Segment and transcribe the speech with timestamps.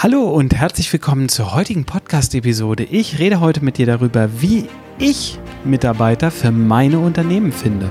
[0.00, 2.84] Hallo und herzlich willkommen zur heutigen Podcast-Episode.
[2.84, 4.68] Ich rede heute mit dir darüber, wie
[5.00, 7.90] ich Mitarbeiter für meine Unternehmen finde.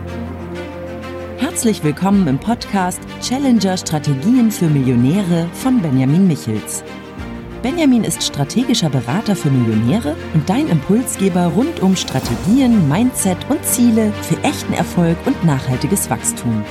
[1.35, 6.81] Herzlich willkommen im Podcast Challenger Strategien für Millionäre von Benjamin Michels.
[7.61, 14.13] Benjamin ist strategischer Berater für Millionäre und dein Impulsgeber rund um Strategien, Mindset und Ziele
[14.21, 16.63] für echten Erfolg und nachhaltiges Wachstum.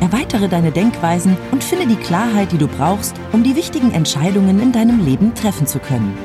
[0.00, 4.72] Erweitere deine Denkweisen und finde die Klarheit, die du brauchst, um die wichtigen Entscheidungen in
[4.72, 6.16] deinem Leben treffen zu können.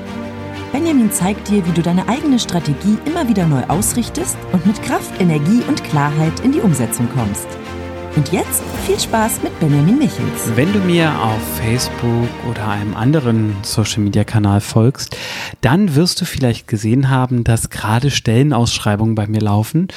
[0.71, 5.19] Benjamin zeigt dir, wie du deine eigene Strategie immer wieder neu ausrichtest und mit Kraft,
[5.19, 7.47] Energie und Klarheit in die Umsetzung kommst.
[8.17, 10.51] Und jetzt viel Spaß mit Benjamin Michels.
[10.55, 15.15] Wenn du mir auf Facebook oder einem anderen Social Media Kanal folgst,
[15.61, 19.89] dann wirst du vielleicht gesehen haben, dass gerade Stellenausschreibungen bei mir laufen.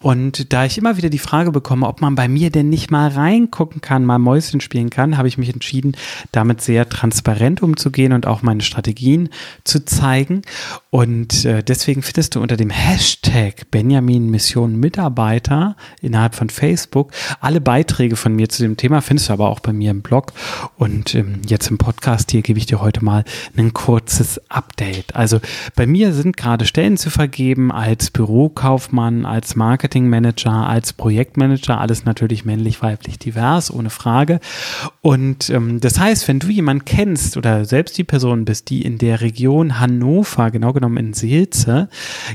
[0.00, 3.10] Und da ich immer wieder die Frage bekomme, ob man bei mir denn nicht mal
[3.10, 5.96] reingucken kann, mal Mäuschen spielen kann, habe ich mich entschieden,
[6.32, 9.28] damit sehr transparent umzugehen und auch meine Strategien
[9.62, 10.42] zu zeigen.
[10.90, 17.60] Und äh, deswegen findest du unter dem Hashtag Benjamin Mission Mitarbeiter innerhalb von Facebook alle
[17.68, 20.32] Beiträge von mir zu dem Thema findest du aber auch bei mir im Blog.
[20.78, 23.24] Und ähm, jetzt im Podcast hier gebe ich dir heute mal
[23.58, 25.14] ein kurzes Update.
[25.14, 25.38] Also
[25.76, 32.46] bei mir sind gerade Stellen zu vergeben als Bürokaufmann, als Marketingmanager, als Projektmanager, alles natürlich
[32.46, 34.40] männlich, weiblich, divers, ohne Frage.
[35.02, 38.96] Und ähm, das heißt, wenn du jemanden kennst oder selbst die Person bist, die in
[38.96, 41.90] der Region Hannover, genau genommen in Seelze,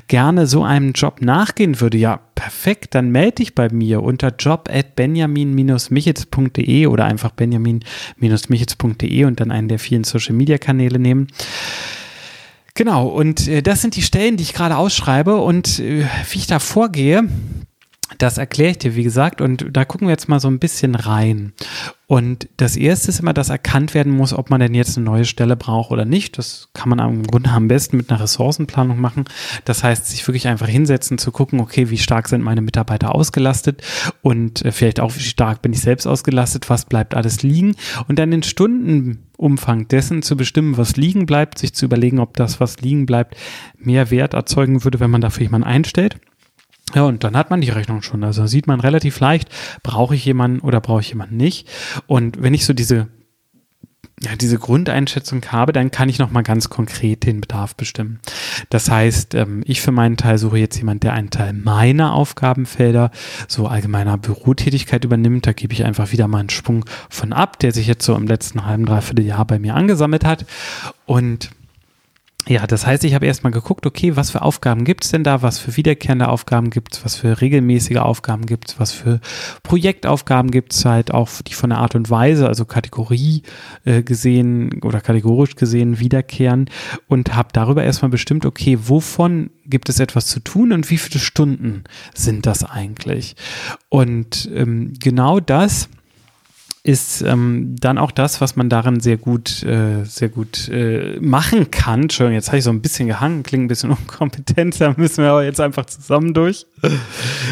[0.07, 4.69] gerne so einem Job nachgehen würde, ja, perfekt, dann melde dich bei mir unter job
[4.71, 11.27] at benjamin-michitz.de oder einfach benjamin-michitz.de und dann einen der vielen Social Media Kanäle nehmen.
[12.75, 16.47] Genau, und äh, das sind die Stellen, die ich gerade ausschreibe und äh, wie ich
[16.47, 17.27] da vorgehe,
[18.17, 20.95] das erkläre ich dir, wie gesagt, und da gucken wir jetzt mal so ein bisschen
[20.95, 21.53] rein.
[22.13, 25.25] Und das erste ist immer, dass erkannt werden muss, ob man denn jetzt eine neue
[25.25, 26.37] Stelle braucht oder nicht.
[26.37, 29.25] Das kann man am Grunde am besten mit einer Ressourcenplanung machen.
[29.65, 33.81] Das heißt, sich wirklich einfach hinsetzen, zu gucken, okay, wie stark sind meine Mitarbeiter ausgelastet
[34.21, 37.73] und äh, vielleicht auch, wie stark bin ich selbst ausgelastet, was bleibt alles liegen
[38.07, 42.59] und dann den Stundenumfang dessen zu bestimmen, was liegen bleibt, sich zu überlegen, ob das,
[42.59, 43.35] was liegen bleibt,
[43.79, 46.17] mehr Wert erzeugen würde, wenn man dafür jemanden einstellt.
[46.93, 48.23] Ja, und dann hat man die Rechnung schon.
[48.23, 49.49] Also sieht man relativ leicht,
[49.81, 51.67] brauche ich jemanden oder brauche ich jemanden nicht.
[52.07, 53.07] Und wenn ich so diese
[54.23, 58.19] ja, diese Grundeinschätzung habe, dann kann ich nochmal ganz konkret den Bedarf bestimmen.
[58.69, 63.11] Das heißt, ähm, ich für meinen Teil suche jetzt jemand, der einen Teil meiner Aufgabenfelder,
[63.47, 65.45] so allgemeiner Bürotätigkeit übernimmt.
[65.45, 68.27] Da gebe ich einfach wieder mal einen Schwung von ab, der sich jetzt so im
[68.27, 70.45] letzten halben, dreiviertel Jahr bei mir angesammelt hat.
[71.05, 71.49] Und
[72.45, 75.41] ja, das heißt, ich habe erstmal geguckt, okay, was für Aufgaben gibt es denn da,
[75.41, 79.21] was für wiederkehrende Aufgaben gibt es, was für regelmäßige Aufgaben gibt es, was für
[79.63, 83.43] Projektaufgaben gibt es halt auch, die von der Art und Weise, also Kategorie
[83.85, 86.69] äh, gesehen oder kategorisch gesehen wiederkehren?
[87.07, 91.21] Und habe darüber erstmal bestimmt, okay, wovon gibt es etwas zu tun und wie viele
[91.21, 93.37] Stunden sind das eigentlich?
[93.87, 95.87] Und ähm, genau das
[96.85, 101.71] ist ähm, dann auch das, was man darin sehr gut, äh, sehr gut äh, machen
[101.71, 102.03] kann.
[102.03, 105.31] Entschuldigung, jetzt habe ich so ein bisschen gehangen, klingt ein bisschen unkompetent, da müssen wir
[105.31, 106.65] aber jetzt einfach zusammen durch.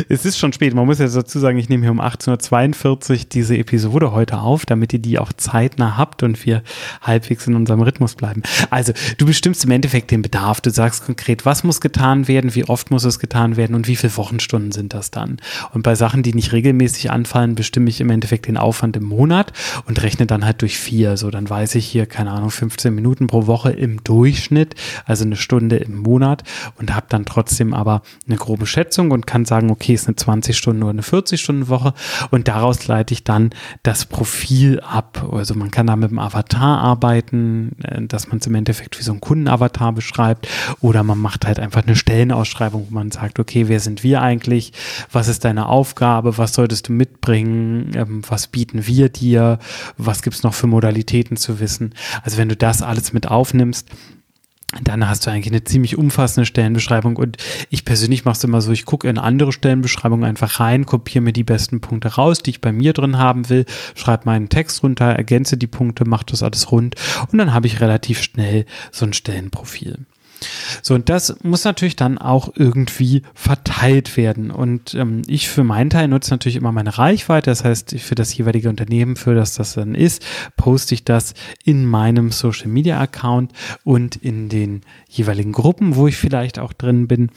[0.09, 3.17] es ist schon spät, man muss jetzt dazu sagen, ich nehme hier um 18.42 Uhr
[3.31, 6.61] diese Episode heute auf, damit ihr die auch zeitnah habt und wir
[7.01, 8.43] halbwegs in unserem Rhythmus bleiben.
[8.69, 12.65] Also, du bestimmst im Endeffekt den Bedarf, du sagst konkret, was muss getan werden, wie
[12.65, 15.37] oft muss es getan werden und wie viele Wochenstunden sind das dann.
[15.71, 19.20] Und bei Sachen, die nicht regelmäßig anfallen, bestimme ich im Endeffekt den Aufwand im Monat
[19.21, 19.53] Monat
[19.85, 21.15] und rechne dann halt durch vier.
[21.15, 24.73] So, dann weiß ich hier, keine Ahnung, 15 Minuten pro Woche im Durchschnitt,
[25.05, 26.43] also eine Stunde im Monat
[26.79, 30.57] und habe dann trotzdem aber eine grobe Schätzung und kann sagen, okay, ist eine 20
[30.57, 31.93] Stunden oder eine 40 Stunden Woche
[32.31, 33.51] und daraus leite ich dann
[33.83, 35.29] das Profil ab.
[35.31, 39.03] Also man kann da mit dem Avatar arbeiten, äh, dass man es im Endeffekt wie
[39.03, 40.47] so ein Kundenavatar beschreibt
[40.79, 44.73] oder man macht halt einfach eine Stellenausschreibung, wo man sagt, okay, wer sind wir eigentlich?
[45.11, 46.39] Was ist deine Aufgabe?
[46.39, 47.91] Was solltest du mitbringen?
[47.93, 49.59] Ähm, was bieten wir dir,
[49.97, 51.93] was gibt es noch für Modalitäten zu wissen.
[52.23, 53.87] Also wenn du das alles mit aufnimmst,
[54.83, 57.37] dann hast du eigentlich eine ziemlich umfassende Stellenbeschreibung und
[57.69, 61.33] ich persönlich mache es immer so, ich gucke in andere Stellenbeschreibungen einfach rein, kopiere mir
[61.33, 63.65] die besten Punkte raus, die ich bei mir drin haben will,
[63.95, 66.95] schreibe meinen Text runter, ergänze die Punkte, mache das alles rund
[67.31, 70.05] und dann habe ich relativ schnell so ein Stellenprofil.
[70.81, 74.51] So, und das muss natürlich dann auch irgendwie verteilt werden.
[74.51, 77.49] Und ähm, ich für meinen Teil nutze natürlich immer meine Reichweite.
[77.49, 80.25] Das heißt, für das jeweilige Unternehmen, für das das dann ist,
[80.57, 81.33] poste ich das
[81.63, 83.51] in meinem Social Media Account
[83.83, 87.29] und in den jeweiligen Gruppen, wo ich vielleicht auch drin bin.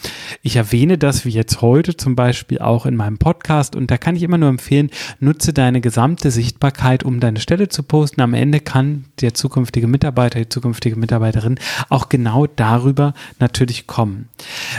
[0.43, 4.17] Ich erwähne das wie jetzt heute zum Beispiel auch in meinem Podcast und da kann
[4.17, 4.91] ich immer nur empfehlen,
[5.21, 8.21] nutze deine gesamte Sichtbarkeit, um deine Stelle zu posten.
[8.21, 11.59] Am Ende kann der zukünftige Mitarbeiter, die zukünftige Mitarbeiterin
[11.89, 12.94] auch genau darüber
[13.39, 14.29] natürlich kommen.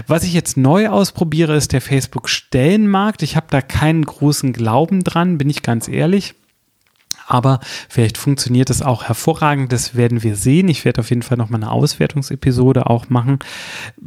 [0.07, 3.21] Was ich jetzt neu ausprobiere, ist der Facebook Stellenmarkt.
[3.21, 6.35] Ich habe da keinen großen Glauben dran, bin ich ganz ehrlich
[7.27, 9.71] aber vielleicht funktioniert es auch hervorragend.
[9.71, 10.67] Das werden wir sehen.
[10.67, 13.39] Ich werde auf jeden Fall noch mal eine Auswertungsepisode auch machen.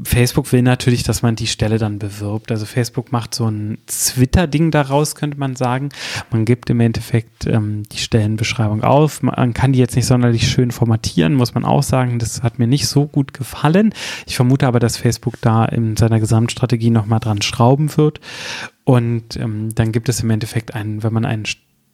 [0.05, 2.50] Facebook will natürlich, dass man die Stelle dann bewirbt.
[2.50, 5.88] Also Facebook macht so ein Twitter-Ding daraus, könnte man sagen.
[6.31, 9.23] Man gibt im Endeffekt ähm, die Stellenbeschreibung auf.
[9.23, 12.19] Man kann die jetzt nicht sonderlich schön formatieren, muss man auch sagen.
[12.19, 13.93] Das hat mir nicht so gut gefallen.
[14.26, 18.21] Ich vermute aber, dass Facebook da in seiner Gesamtstrategie noch mal dran schrauben wird.
[18.85, 21.44] Und ähm, dann gibt es im Endeffekt einen, wenn man einen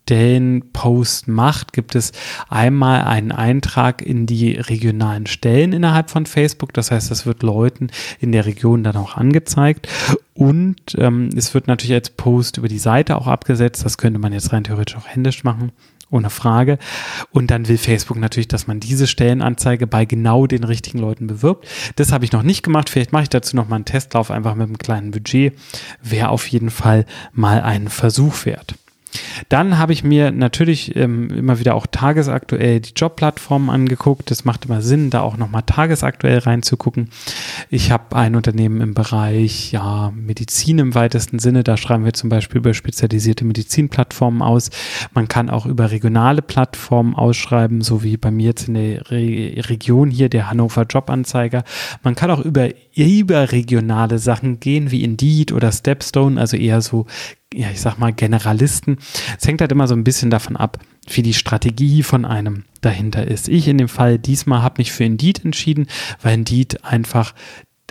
[0.04, 2.12] Stellenpost macht, gibt es
[2.50, 6.74] einmal einen Eintrag in die regionalen Stellen innerhalb von Facebook.
[6.74, 7.88] Das heißt, das wird Leuten
[8.20, 9.88] in der Region dann auch angezeigt.
[10.34, 13.84] Und ähm, es wird natürlich als Post über die Seite auch abgesetzt.
[13.84, 15.72] Das könnte man jetzt rein theoretisch auch händisch machen
[16.10, 16.78] ohne Frage.
[17.32, 21.66] Und dann will Facebook natürlich, dass man diese Stellenanzeige bei genau den richtigen Leuten bewirbt.
[21.96, 22.90] Das habe ich noch nicht gemacht.
[22.90, 25.54] Vielleicht mache ich dazu noch mal einen Testlauf einfach mit einem kleinen Budget.
[26.02, 28.74] Wäre auf jeden Fall mal ein Versuch wert.
[29.48, 34.30] Dann habe ich mir natürlich ähm, immer wieder auch tagesaktuell die Jobplattformen angeguckt.
[34.30, 37.10] Das macht immer Sinn, da auch nochmal tagesaktuell reinzugucken.
[37.70, 41.64] Ich habe ein Unternehmen im Bereich ja, Medizin im weitesten Sinne.
[41.64, 44.70] Da schreiben wir zum Beispiel über spezialisierte Medizinplattformen aus.
[45.12, 49.54] Man kann auch über regionale Plattformen ausschreiben, so wie bei mir jetzt in der Re
[49.68, 51.64] Region hier der Hannover Jobanzeiger.
[52.02, 57.06] Man kann auch über überregionale Sachen gehen, wie Indeed oder Stepstone, also eher so
[57.54, 58.98] ja, ich sag mal, Generalisten.
[59.38, 60.78] Es hängt halt immer so ein bisschen davon ab,
[61.08, 63.48] wie die Strategie von einem dahinter ist.
[63.48, 65.86] Ich in dem Fall diesmal habe mich für Indeed entschieden,
[66.22, 67.34] weil Indeed einfach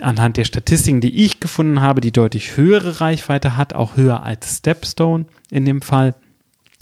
[0.02, 4.58] anhand der Statistiken, die ich gefunden habe, die deutlich höhere Reichweite hat, auch höher als
[4.58, 6.14] Stepstone in dem Fall.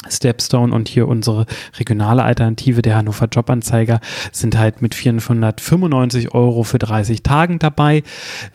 [0.08, 1.46] Stepstone und hier unsere
[1.78, 4.00] regionale Alternative, der Hannover Jobanzeiger,
[4.32, 8.02] sind halt mit 495 Euro für 30 Tagen dabei.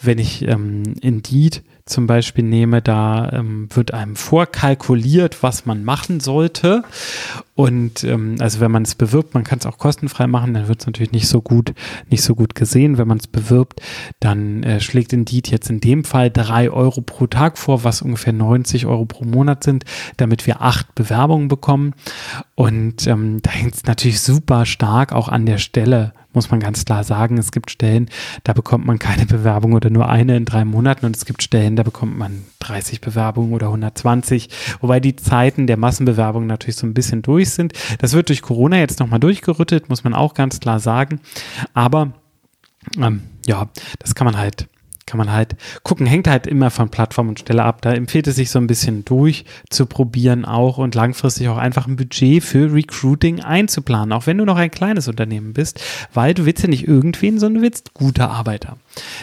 [0.01, 6.19] Wenn ich ähm, Indeed zum Beispiel nehme, da ähm, wird einem vorkalkuliert, was man machen
[6.19, 6.83] sollte.
[7.55, 10.81] Und ähm, also wenn man es bewirbt, man kann es auch kostenfrei machen, dann wird
[10.81, 11.73] es natürlich nicht so gut,
[12.09, 12.97] nicht so gut gesehen.
[12.97, 13.81] Wenn man es bewirbt,
[14.19, 18.33] dann äh, schlägt Indeed jetzt in dem Fall drei Euro pro Tag vor, was ungefähr
[18.33, 19.85] 90 Euro pro Monat sind,
[20.17, 21.93] damit wir acht Bewerbungen bekommen.
[22.55, 26.85] Und ähm, da hängt es natürlich super stark auch an der Stelle muss man ganz
[26.85, 27.37] klar sagen.
[27.37, 28.09] Es gibt Stellen,
[28.43, 31.75] da bekommt man keine Bewerbung oder nur eine in drei Monaten und es gibt Stellen,
[31.75, 34.49] da bekommt man 30 Bewerbungen oder 120,
[34.81, 37.73] wobei die Zeiten der Massenbewerbung natürlich so ein bisschen durch sind.
[37.99, 41.19] Das wird durch Corona jetzt nochmal durchgerüttet, muss man auch ganz klar sagen.
[41.73, 42.13] Aber
[42.97, 43.67] ähm, ja,
[43.99, 44.67] das kann man halt
[45.07, 47.81] kann man halt gucken, hängt halt immer von Plattform und Stelle ab.
[47.81, 52.43] Da empfiehlt es sich so ein bisschen durchzuprobieren auch und langfristig auch einfach ein Budget
[52.43, 55.81] für Recruiting einzuplanen, auch wenn du noch ein kleines Unternehmen bist,
[56.13, 58.77] weil du willst ja nicht irgendwen, sondern du willst gute Arbeiter,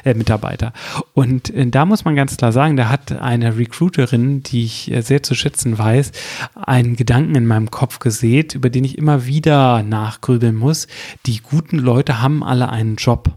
[0.04, 0.72] äh, Mitarbeiter.
[1.12, 5.02] Und äh, da muss man ganz klar sagen, da hat eine Recruiterin, die ich äh,
[5.02, 6.12] sehr zu schätzen weiß,
[6.54, 10.88] einen Gedanken in meinem Kopf gesät, über den ich immer wieder nachgrübeln muss.
[11.26, 13.34] Die guten Leute haben alle einen Job.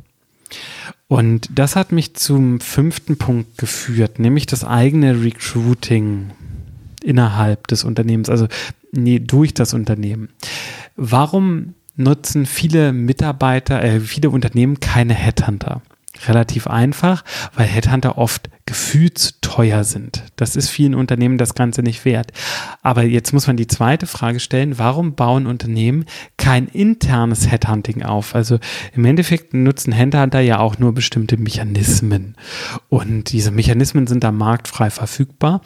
[1.07, 6.31] Und das hat mich zum fünften Punkt geführt, nämlich das eigene Recruiting
[7.01, 8.47] innerhalb des Unternehmens, also
[8.91, 10.29] nee, durch das Unternehmen.
[10.95, 15.81] Warum nutzen viele Mitarbeiter, äh, viele Unternehmen keine Headhunter?
[16.27, 17.23] Relativ einfach,
[17.55, 20.23] weil Headhunter oft gefühlsteuer sind.
[20.35, 22.31] Das ist vielen Unternehmen das Ganze nicht wert.
[22.83, 26.05] Aber jetzt muss man die zweite Frage stellen, warum bauen Unternehmen
[26.37, 28.35] kein internes Headhunting auf?
[28.35, 28.59] Also
[28.93, 32.35] im Endeffekt nutzen Headhunter ja auch nur bestimmte Mechanismen.
[32.89, 35.61] Und diese Mechanismen sind da marktfrei verfügbar.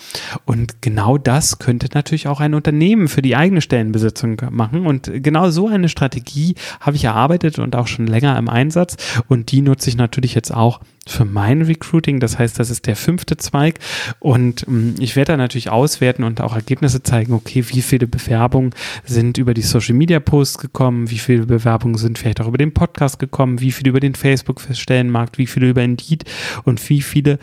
[0.45, 4.85] Und genau das könnte natürlich auch ein Unternehmen für die eigene Stellenbesetzung machen.
[4.85, 8.95] Und genau so eine Strategie habe ich erarbeitet und auch schon länger im Einsatz.
[9.27, 12.19] Und die nutze ich natürlich jetzt auch für mein Recruiting.
[12.19, 13.79] Das heißt, das ist der fünfte Zweig.
[14.19, 18.73] Und ähm, ich werde da natürlich auswerten und auch Ergebnisse zeigen, okay, wie viele Bewerbungen
[19.05, 22.73] sind über die Social Media Posts gekommen, wie viele Bewerbungen sind vielleicht auch über den
[22.73, 26.23] Podcast gekommen, wie viele über den Facebook-Stellenmarkt, wie viele über Indeed
[26.63, 27.37] und wie viele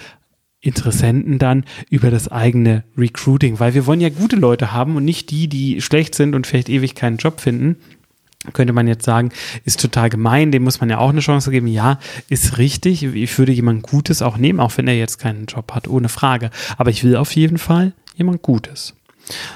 [0.61, 5.31] Interessenten dann über das eigene Recruiting, weil wir wollen ja gute Leute haben und nicht
[5.31, 7.77] die, die schlecht sind und vielleicht ewig keinen Job finden.
[8.53, 9.31] Könnte man jetzt sagen,
[9.65, 11.67] ist total gemein, dem muss man ja auch eine Chance geben.
[11.67, 13.03] Ja, ist richtig.
[13.03, 16.51] Ich würde jemand Gutes auch nehmen, auch wenn er jetzt keinen Job hat, ohne Frage.
[16.77, 18.95] Aber ich will auf jeden Fall jemand Gutes.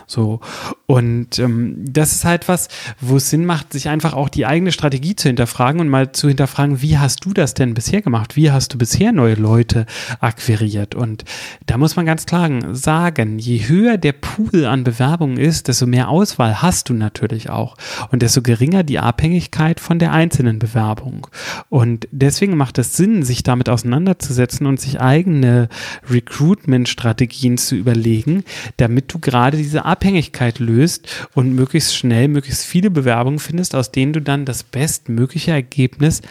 [0.07, 0.41] So.
[0.87, 2.69] Und ähm, das ist halt was,
[3.01, 6.29] wo es Sinn macht, sich einfach auch die eigene Strategie zu hinterfragen und mal zu
[6.29, 8.37] hinterfragen, wie hast du das denn bisher gemacht?
[8.37, 9.87] Wie hast du bisher neue Leute
[10.21, 10.95] akquiriert?
[10.95, 11.25] Und
[11.67, 16.09] da muss man ganz klar sagen, je höher der Pool an Bewerbungen ist, desto mehr
[16.09, 17.77] Auswahl hast du natürlich auch.
[18.11, 21.27] Und desto geringer die Abhängigkeit von der einzelnen Bewerbung.
[21.69, 25.69] Und deswegen macht es Sinn, sich damit auseinanderzusetzen und sich eigene
[26.11, 28.45] Recruitment-Strategien zu überlegen,
[28.77, 34.13] damit du gerade diese Abhängigkeit löst und möglichst schnell, möglichst viele Bewerbungen findest, aus denen
[34.13, 36.23] du dann das bestmögliche Ergebnis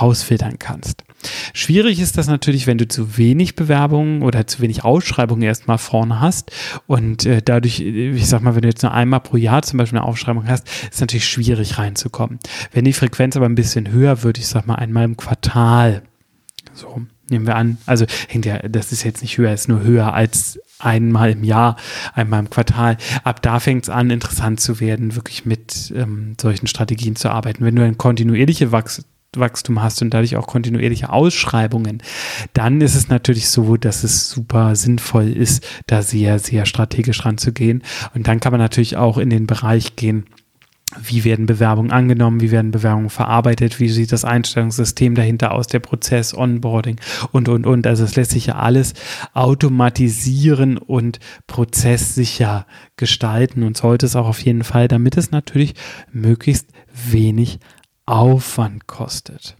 [0.00, 1.04] rausfiltern kannst.
[1.52, 6.20] Schwierig ist das natürlich, wenn du zu wenig Bewerbungen oder zu wenig Ausschreibungen erstmal vorne
[6.20, 6.52] hast
[6.86, 9.78] und äh, dadurch, äh, ich sag mal, wenn du jetzt nur einmal pro Jahr zum
[9.78, 12.38] Beispiel eine Aufschreibung hast, ist natürlich schwierig reinzukommen.
[12.72, 16.02] Wenn die Frequenz aber ein bisschen höher wird, ich sag mal einmal im Quartal,
[16.72, 17.02] so
[17.34, 20.58] nehmen wir an, also hängt ja, das ist jetzt nicht höher, ist nur höher als
[20.78, 21.76] einmal im Jahr,
[22.14, 22.96] einmal im Quartal.
[23.24, 27.64] Ab da fängt es an, interessant zu werden, wirklich mit ähm, solchen Strategien zu arbeiten.
[27.64, 29.04] Wenn du ein kontinuierliche Wachs
[29.36, 32.04] Wachstum hast und dadurch auch kontinuierliche Ausschreibungen,
[32.52, 37.82] dann ist es natürlich so, dass es super sinnvoll ist, da sehr, sehr strategisch ranzugehen.
[38.14, 40.26] Und dann kann man natürlich auch in den Bereich gehen,
[41.02, 45.80] wie werden Bewerbungen angenommen, wie werden Bewerbungen verarbeitet, wie sieht das Einstellungssystem dahinter aus, der
[45.80, 47.00] Prozess, Onboarding
[47.32, 47.86] und, und, und.
[47.86, 48.94] Also es lässt sich ja alles
[49.32, 55.74] automatisieren und prozesssicher gestalten und sollte es auch auf jeden Fall, damit es natürlich
[56.12, 57.58] möglichst wenig
[58.06, 59.56] Aufwand kostet.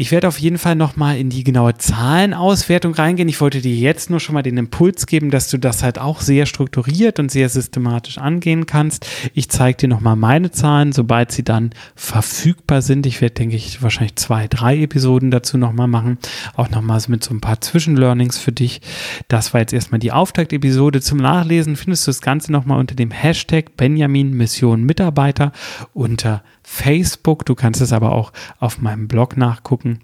[0.00, 3.28] Ich werde auf jeden Fall nochmal in die genaue Zahlenauswertung reingehen.
[3.28, 6.20] Ich wollte dir jetzt nur schon mal den Impuls geben, dass du das halt auch
[6.20, 9.08] sehr strukturiert und sehr systematisch angehen kannst.
[9.34, 13.06] Ich zeige dir nochmal meine Zahlen, sobald sie dann verfügbar sind.
[13.06, 16.18] Ich werde, denke ich, wahrscheinlich zwei, drei Episoden dazu nochmal machen.
[16.54, 18.80] Auch nochmal mit so ein paar Zwischenlearnings für dich.
[19.26, 21.00] Das war jetzt erstmal die Auftaktepisode.
[21.00, 25.50] Zum Nachlesen findest du das Ganze nochmal unter dem Hashtag Benjamin Mission Mitarbeiter
[25.92, 27.46] unter Facebook.
[27.46, 30.00] Du kannst es aber auch auf meinem Blog nachgucken.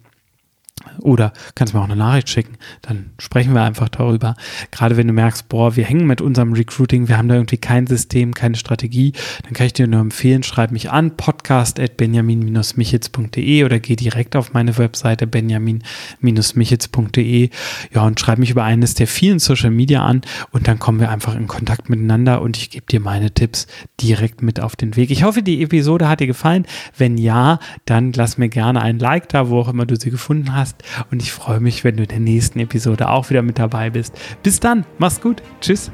[1.01, 4.35] Oder kannst mir auch eine Nachricht schicken, dann sprechen wir einfach darüber.
[4.71, 7.87] Gerade wenn du merkst, boah, wir hängen mit unserem Recruiting, wir haben da irgendwie kein
[7.87, 9.13] System, keine Strategie,
[9.43, 14.77] dann kann ich dir nur empfehlen, schreib mich an, podcast.benjamin-michitz.de oder geh direkt auf meine
[14.79, 17.51] Webseite benjamin-michitz.de
[17.93, 20.21] ja, und schreib mich über eines der vielen Social Media an
[20.53, 23.67] und dann kommen wir einfach in Kontakt miteinander und ich gebe dir meine Tipps
[24.01, 25.11] direkt mit auf den Weg.
[25.11, 26.67] Ich hoffe, die Episode hat dir gefallen.
[26.97, 30.55] Wenn ja, dann lass mir gerne ein Like da, wo auch immer du sie gefunden
[30.55, 31.13] hast hast.
[31.13, 34.19] Und ich freue mich, wenn du in der nächsten Episode auch wieder mit dabei bist.
[34.43, 35.43] Bis dann, mach's gut.
[35.61, 35.91] Tschüss.